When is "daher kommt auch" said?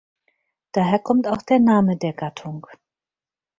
0.71-1.43